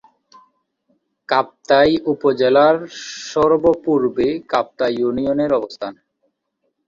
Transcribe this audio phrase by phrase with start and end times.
[1.29, 2.75] কাপ্তাই উপজেলার
[3.31, 5.93] সর্ব-পূর্বে কাপ্তাই ইউনিয়নের অবস্থান।